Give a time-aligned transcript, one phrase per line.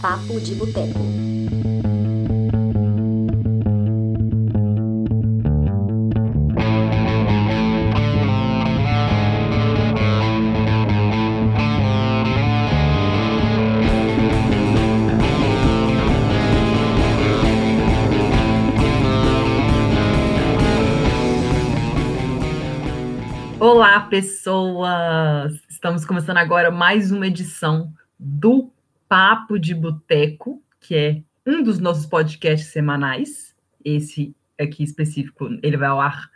[0.00, 1.00] Papo de Boteco.
[23.58, 25.54] Olá, pessoas!
[25.68, 28.70] Estamos começando agora mais uma edição do
[29.08, 33.54] Papo de Boteco, que é um dos nossos podcasts semanais.
[33.84, 36.30] Esse aqui específico, ele vai ao ar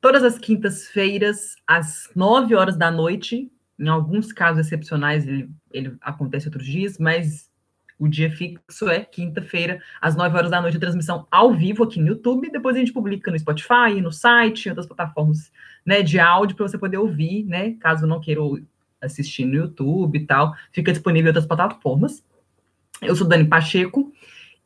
[0.00, 3.50] todas as quintas-feiras, às nove horas da noite.
[3.78, 7.48] Em alguns casos excepcionais, ele, ele acontece outros dias, mas
[7.98, 12.08] o dia fixo é quinta-feira, às nove horas da noite, transmissão ao vivo aqui no
[12.08, 12.50] YouTube.
[12.50, 15.52] Depois a gente publica no Spotify, no site, em outras plataformas
[15.84, 17.72] né, de áudio para você poder ouvir, né?
[17.80, 18.40] Caso não queira
[19.00, 22.24] assistir no YouTube e tal, fica disponível em outras plataformas.
[23.00, 24.12] Eu sou Dani Pacheco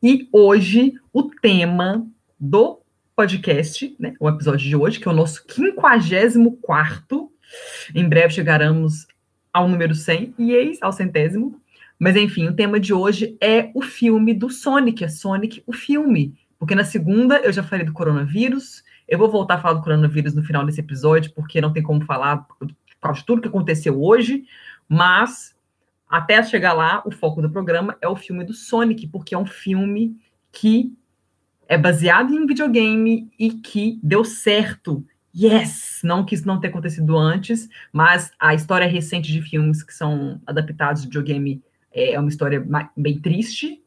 [0.01, 2.05] e hoje o tema
[2.39, 2.79] do
[3.15, 7.31] podcast, né, o episódio de hoje, que é o nosso 54
[7.93, 9.07] em breve chegaremos
[9.51, 11.59] ao número 100 e eis ao centésimo.
[11.99, 16.35] Mas enfim, o tema de hoje é o filme do Sonic, é Sonic o filme.
[16.57, 20.33] Porque na segunda eu já falei do coronavírus, eu vou voltar a falar do coronavírus
[20.33, 22.47] no final desse episódio, porque não tem como falar
[23.03, 24.45] causa de tudo que aconteceu hoje,
[24.87, 25.53] mas
[26.13, 29.47] até chegar lá, o foco do programa é o filme do Sonic, porque é um
[29.47, 30.15] filme
[30.51, 30.93] que
[31.67, 35.03] é baseado em videogame e que deu certo.
[35.35, 36.01] Yes!
[36.03, 40.39] Não que isso não tenha acontecido antes, mas a história recente de filmes que são
[40.45, 42.63] adaptados de videogame é uma história
[42.95, 43.81] bem triste,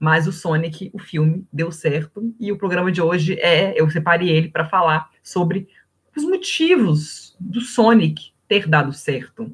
[0.00, 2.34] mas o Sonic, o filme, deu certo.
[2.40, 5.68] E o programa de hoje é, eu separei ele para falar sobre
[6.16, 9.52] os motivos do Sonic ter dado certo,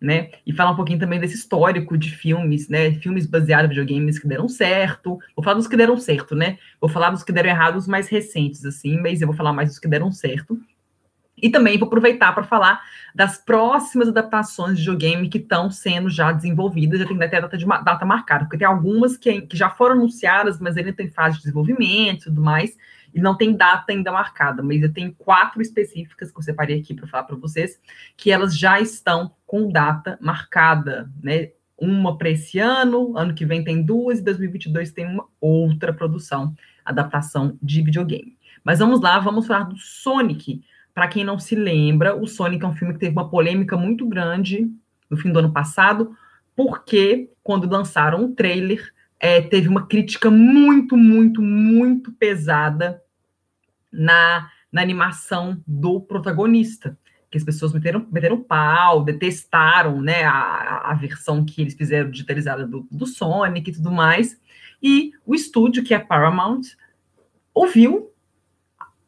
[0.00, 0.30] né?
[0.44, 2.92] E falar um pouquinho também desse histórico de filmes, né?
[2.94, 5.18] Filmes baseados em videogames que deram certo.
[5.36, 6.58] Vou falar dos que deram certo, né?
[6.80, 9.68] Vou falar dos que deram errado, os mais recentes, assim, mas eu vou falar mais
[9.68, 10.58] dos que deram certo.
[11.40, 12.80] E também vou aproveitar para falar
[13.14, 17.64] das próximas adaptações de videogame que estão sendo já desenvolvidas, já tem até data, de,
[17.64, 21.42] data marcada, porque tem algumas que, que já foram anunciadas, mas ainda tem fase de
[21.42, 22.76] desenvolvimento e tudo mais
[23.14, 26.94] e não tem data ainda marcada, mas eu tenho quatro específicas que eu separei aqui
[26.94, 27.80] para falar para vocês,
[28.16, 31.50] que elas já estão com data marcada, né?
[31.76, 36.54] Uma para esse ano, ano que vem tem duas, e 2022 tem uma outra produção,
[36.84, 38.38] adaptação de videogame.
[38.62, 40.62] Mas vamos lá, vamos falar do Sonic.
[40.94, 44.06] Para quem não se lembra, o Sonic é um filme que teve uma polêmica muito
[44.06, 44.70] grande
[45.10, 46.16] no fim do ano passado,
[46.54, 48.92] porque quando lançaram o trailer,
[49.22, 53.00] é, teve uma crítica muito, muito, muito pesada
[53.90, 56.98] na, na animação do protagonista.
[57.30, 62.66] Que as pessoas meteram, meteram pau, detestaram né, a, a versão que eles fizeram digitalizada
[62.66, 64.36] do, do Sonic e tudo mais.
[64.82, 66.62] E o estúdio, que é Paramount,
[67.54, 68.10] ouviu,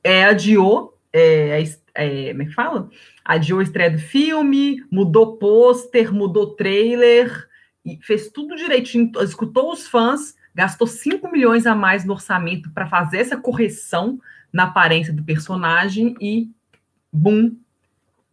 [0.02, 1.60] é, adiou, é,
[1.92, 2.88] é, como é que fala?
[3.24, 7.48] Adiou a estreia do filme, mudou pôster, mudou trailer,
[7.84, 12.86] e fez tudo direitinho, escutou os fãs, gastou 5 milhões a mais no orçamento para
[12.86, 14.18] fazer essa correção
[14.52, 16.48] na aparência do personagem e,
[17.12, 17.56] bum,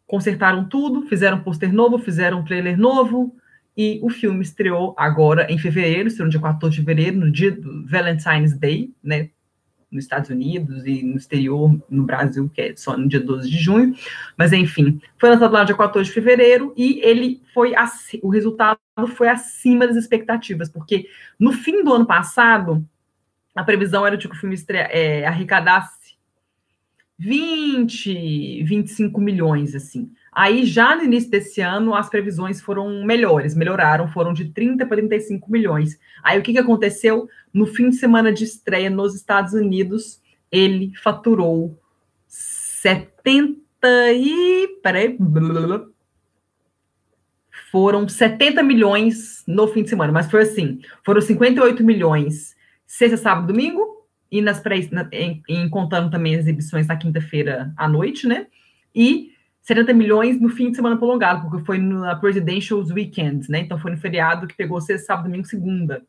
[0.06, 3.36] consertaram tudo, fizeram um pôster novo, fizeram um trailer novo,
[3.76, 7.52] e o filme estreou agora em fevereiro, estreou no dia 14 de fevereiro, no dia
[7.52, 9.30] do Valentine's Day, né?
[9.92, 13.58] Nos Estados Unidos e no exterior, no Brasil, que é só no dia 12 de
[13.58, 13.94] junho.
[14.38, 17.74] Mas, enfim, foi lançado lá no dia 14 de fevereiro e ele foi,
[18.22, 18.80] o resultado
[19.16, 21.08] foi acima das expectativas, porque
[21.38, 22.86] no fim do ano passado,
[23.54, 26.16] a previsão era de que o filme estreia, é, arrecadasse
[27.20, 30.12] 20, 25 milhões, assim.
[30.32, 34.98] Aí, já no início desse ano, as previsões foram melhores, melhoraram, foram de 30 para
[34.98, 36.00] 35 milhões.
[36.24, 37.28] Aí, o que, que aconteceu?
[37.54, 40.22] No fim de semana de estreia nos Estados Unidos,
[40.52, 41.78] ele faturou
[42.28, 43.58] 70
[44.14, 44.80] e.
[44.82, 45.18] Peraí.
[47.72, 52.56] Foram 70 milhões no fim de semana, mas foi assim: foram 58 milhões
[52.92, 57.74] sexta, sábado, domingo, e nas pré, na, em, em, contando também as exibições na quinta-feira
[57.78, 58.48] à noite, né?
[58.94, 59.31] E
[59.62, 63.60] 70 milhões no fim de semana prolongado, porque foi na Presidential Weekend, né?
[63.60, 66.04] Então foi no feriado que pegou sexta, sábado, domingo, segunda.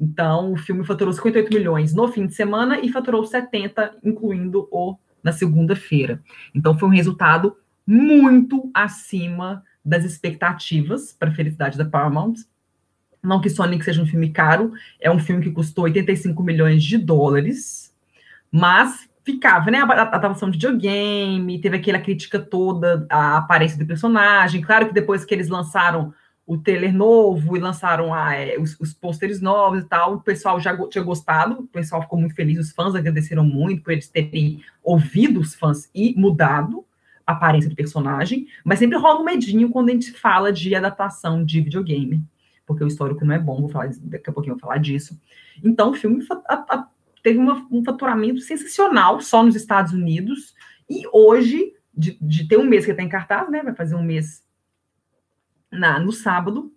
[0.00, 4.96] Então o filme faturou 58 milhões no fim de semana e faturou 70, incluindo o
[5.22, 6.20] na segunda-feira.
[6.54, 7.56] Então foi um resultado
[7.86, 12.34] muito acima das expectativas para a felicidade da Paramount.
[13.22, 16.98] Não que Sonic seja um filme caro, é um filme que custou 85 milhões de
[16.98, 17.94] dólares,
[18.50, 19.78] mas ficava, né?
[19.78, 24.60] A adaptação de videogame, teve aquela crítica toda à aparência do personagem.
[24.60, 26.12] Claro que depois que eles lançaram
[26.46, 30.14] o trailer novo e lançaram a, é, os, os pôsteres novos e tal.
[30.14, 33.92] O pessoal já tinha gostado, o pessoal ficou muito feliz, os fãs agradeceram muito por
[33.92, 36.84] eles terem ouvido os fãs e mudado
[37.26, 41.44] a aparência do personagem, mas sempre rola um medinho quando a gente fala de adaptação
[41.44, 42.20] de videogame,
[42.66, 45.16] porque o histórico não é bom, vou falar daqui a pouquinho vou falar disso.
[45.62, 46.24] Então o filme
[47.22, 50.54] teve uma, um faturamento sensacional só nos Estados Unidos,
[50.88, 53.62] e hoje, de, de ter um mês que está em cartaz, né?
[53.62, 54.42] Vai fazer um mês
[55.70, 56.72] na, no sábado,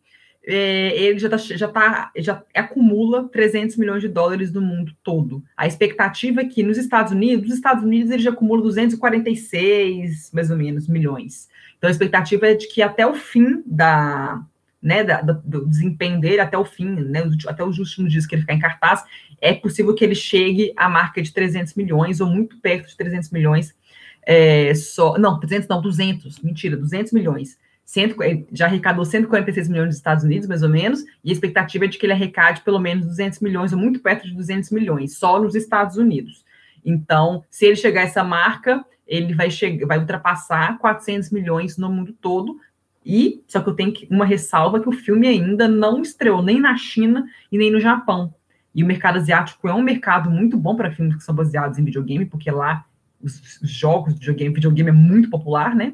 [0.47, 5.44] é, ele já, tá, já, tá, já acumula 300 milhões de dólares no mundo todo.
[5.57, 10.51] A expectativa é que nos Estados Unidos, nos Estados Unidos ele já acumula 246, mais
[10.51, 11.50] ou menos, milhões.
[11.77, 14.45] Então a expectativa é de que até o fim da,
[14.86, 18.44] né, da, do desempenho dele, até o fim, né, até os últimos dias que ele
[18.44, 19.04] ficar em cartaz,
[19.42, 23.32] é possível que ele chegue à marca de 300 milhões, ou muito perto de 300
[23.32, 23.76] milhões,
[24.24, 28.16] é, só, não, 300 não, 200, mentira, 200 milhões cento,
[28.52, 31.98] já arrecadou 146 milhões nos Estados Unidos, mais ou menos, e a expectativa é de
[31.98, 35.56] que ele arrecade pelo menos 200 milhões, ou muito perto de 200 milhões, só nos
[35.56, 36.44] Estados Unidos.
[36.84, 41.92] Então, se ele chegar a essa marca, ele vai, chegar, vai ultrapassar 400 milhões no
[41.92, 42.58] mundo todo,
[43.06, 46.75] e só que eu tenho uma ressalva que o filme ainda não estreou nem na
[46.75, 48.34] China e nem no Japão.
[48.74, 51.86] E o mercado asiático é um mercado muito bom para filmes que são baseados em
[51.86, 52.86] videogame, porque lá
[53.22, 55.94] os jogos de videogame, videogame é muito popular, né?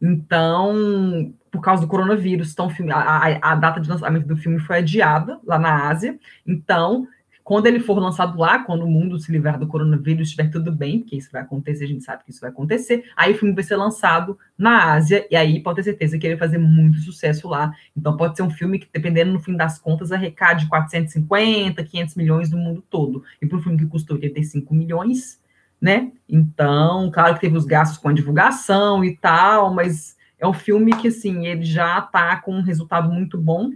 [0.00, 5.38] Então, por causa do coronavírus, então, a, a, data de lançamento do filme foi adiada
[5.44, 6.18] lá na Ásia.
[6.46, 7.06] Então,
[7.42, 11.00] quando ele for lançado lá, quando o mundo se livrar do coronavírus, estiver tudo bem,
[11.00, 13.64] porque isso vai acontecer, a gente sabe que isso vai acontecer, aí o filme vai
[13.64, 17.48] ser lançado na Ásia, e aí pode ter certeza que ele vai fazer muito sucesso
[17.48, 17.72] lá.
[17.96, 22.50] Então pode ser um filme que, dependendo no fim das contas, arrecade 450, 500 milhões
[22.50, 23.24] no mundo todo.
[23.40, 25.40] E para um filme que custou 85 milhões,
[25.80, 26.12] né?
[26.28, 30.92] Então, claro que teve os gastos com a divulgação e tal, mas é um filme
[30.96, 33.70] que, assim, ele já está com um resultado muito bom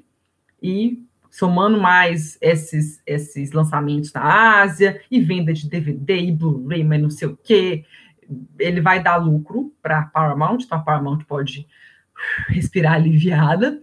[0.62, 1.02] e
[1.34, 7.10] somando mais esses, esses lançamentos na Ásia e venda de DVD e Blu-ray, mas não
[7.10, 7.84] sei o quê,
[8.56, 11.66] ele vai dar lucro para a Paramount, então a Paramount pode
[12.46, 13.82] respirar aliviada.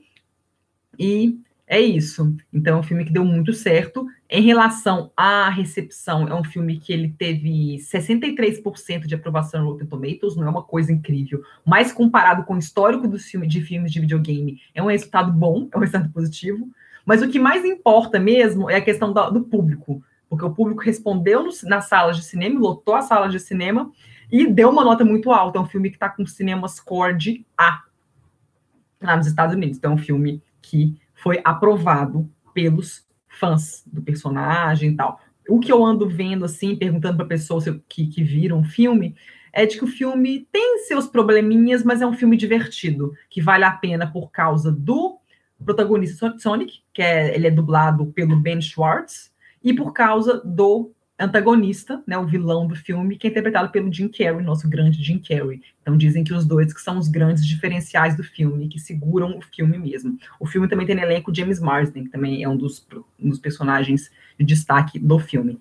[0.98, 2.34] E é isso.
[2.54, 4.08] Então, é um filme que deu muito certo.
[4.30, 9.88] Em relação à recepção, é um filme que ele teve 63% de aprovação no Rotten
[9.88, 13.92] Tomatoes, não é uma coisa incrível, mas comparado com o histórico dos filmes, de filmes
[13.92, 16.72] de videogame, é um resultado bom, é um resultado positivo.
[17.06, 20.82] Mas o que mais importa mesmo é a questão do, do público, porque o público
[20.82, 23.92] respondeu no, nas salas de cinema, lotou as salas de cinema
[24.32, 25.58] e deu uma nota muito alta.
[25.58, 27.84] É um filme que está com cinema score de A
[29.02, 29.78] lá nos Estados Unidos.
[29.78, 35.20] Então, é um filme que foi aprovado pelos fãs do personagem e tal.
[35.50, 39.16] O que eu ando vendo, assim, perguntando para pessoas que, que viram o filme,
[39.52, 43.66] é de que o filme tem seus probleminhas, mas é um filme divertido, que vale
[43.66, 45.20] a pena por causa do
[45.64, 49.32] protagonista Sonic, que é, ele é dublado pelo Ben Schwartz,
[49.64, 50.92] e por causa do
[51.24, 55.20] antagonista, né, o vilão do filme, que é interpretado pelo Jim Carrey, nosso grande Jim
[55.20, 55.62] Carrey.
[55.82, 59.42] Então dizem que os dois que são os grandes diferenciais do filme, que seguram o
[59.42, 60.18] filme mesmo.
[60.40, 62.86] O filme também tem no elenco James Marsden, que também é um dos,
[63.20, 65.60] um dos personagens de destaque do filme.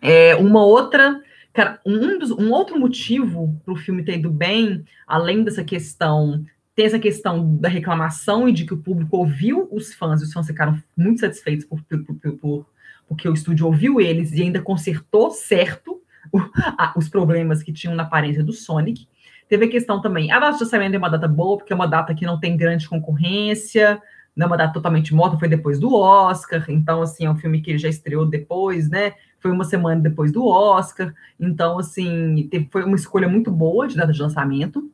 [0.00, 1.20] É, uma outra,
[1.52, 6.44] cara, um, dos, um outro motivo para o filme ter ido bem, além dessa questão
[6.74, 10.32] tem essa questão da reclamação e de que o público ouviu os fãs, e os
[10.32, 12.66] fãs ficaram muito satisfeitos por, por, por, por
[13.10, 16.00] porque o estúdio ouviu eles e ainda consertou certo
[16.32, 16.38] o,
[16.78, 19.08] a, os problemas que tinham na aparência do Sonic.
[19.48, 21.88] Teve a questão também, a data de lançamento é uma data boa, porque é uma
[21.88, 24.00] data que não tem grande concorrência,
[24.36, 27.60] não é uma data totalmente morta, foi depois do Oscar, então, assim, é um filme
[27.60, 29.14] que ele já estreou depois, né?
[29.40, 33.96] Foi uma semana depois do Oscar, então, assim, teve, foi uma escolha muito boa de
[33.96, 34.88] data de lançamento.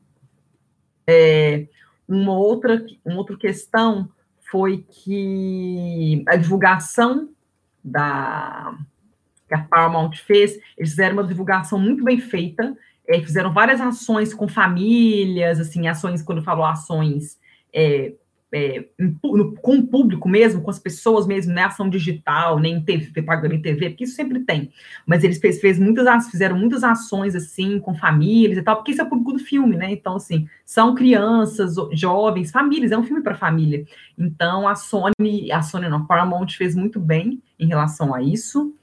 [1.08, 1.66] É,
[2.08, 4.08] uma outra, uma outra questão
[4.50, 7.28] foi que a divulgação
[7.82, 8.76] da
[9.48, 14.34] que a Paramount fez, eles fizeram uma divulgação muito bem feita, é, fizeram várias ações
[14.34, 17.38] com famílias, assim, ações, quando eu falo ações
[17.72, 18.12] é,
[18.52, 22.80] é, no, com o público mesmo, com as pessoas mesmo, não é ação digital, nem
[22.80, 24.70] TV, pagando em TV, porque isso sempre tem.
[25.04, 29.00] Mas eles fez, fez muitas, fizeram muitas ações assim, com famílias e tal, porque isso
[29.00, 29.90] é o público do filme, né?
[29.90, 33.84] Então, assim, são crianças, jovens, famílias, é um filme para família.
[34.16, 38.74] Então, a Sony, a Sony não, a Paramount fez muito bem em relação a isso.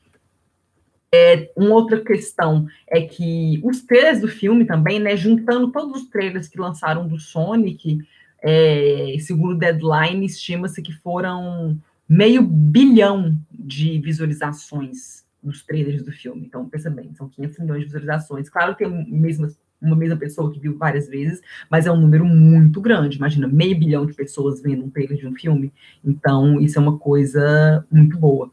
[1.16, 6.10] É, uma outra questão é que os trailers do filme também, né, juntando todos os
[6.10, 8.00] trailers que lançaram do Sonic,
[8.44, 16.46] é, segundo o Deadline, estima-se que foram meio bilhão de visualizações dos trailers do filme.
[16.46, 18.50] Então, pensa bem, são 500 milhões de visualizações.
[18.50, 19.48] Claro que tem mesmo
[19.82, 23.18] uma mesma pessoa que viu várias vezes, mas é um número muito grande.
[23.18, 25.74] Imagina, meio bilhão de pessoas vendo um trailer de um filme.
[26.04, 28.50] Então, isso é uma coisa muito boa.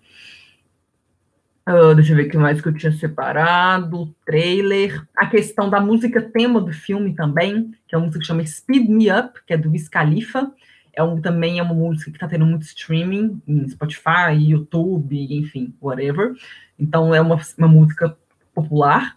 [1.94, 4.12] Deixa eu ver o que mais que eu tinha separado.
[4.26, 5.06] Trailer.
[5.16, 8.88] A questão da música tema do filme também, que é uma música que chama Speed
[8.88, 10.52] Me Up, que é do Wiz Khalifa.
[10.92, 15.72] É um, também é uma música que está tendo muito streaming em Spotify, YouTube, enfim,
[15.80, 16.34] whatever.
[16.78, 18.16] Então é uma, uma música
[18.52, 19.16] popular.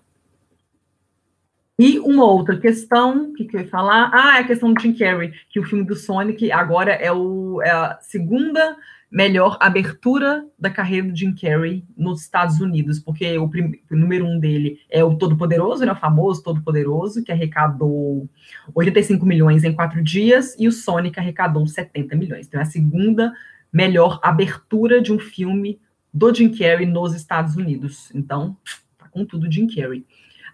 [1.80, 4.12] E uma outra questão, o que, que eu ia falar?
[4.14, 7.60] Ah, é a questão do Jim Carrey, que o filme do Sonic agora é, o,
[7.64, 8.78] é a segunda
[9.14, 14.40] melhor abertura da carreira do Jim Carrey nos Estados Unidos, porque o, o número um
[14.40, 18.28] dele é o Todo-Poderoso, né, famoso Todo-Poderoso, que arrecadou
[18.74, 22.48] 85 milhões em quatro dias, e o Sonic arrecadou 70 milhões.
[22.48, 23.32] Então é a segunda
[23.72, 25.80] melhor abertura de um filme
[26.12, 28.10] do Jim Carrey nos Estados Unidos.
[28.16, 28.58] Então,
[28.98, 30.04] tá com tudo Jim Carrey.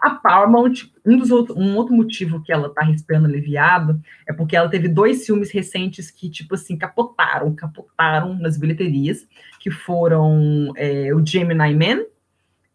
[0.01, 0.73] A Paramount,
[1.05, 4.87] um, dos outro, um outro motivo que ela tá respirando aliviado é porque ela teve
[4.87, 9.27] dois filmes recentes que, tipo assim, capotaram, capotaram nas bilheterias,
[9.59, 12.03] que foram é, o Gemini Man,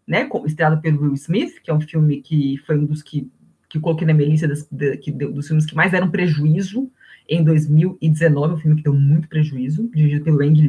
[0.07, 3.31] né, estrelado pelo Will Smith, que é um filme que foi um dos que,
[3.69, 6.91] que coloquei na minha lista das, de, que, dos filmes que mais deram prejuízo
[7.29, 10.69] em 2019, um filme que deu muito prejuízo, dirigido pelo Ang Lee,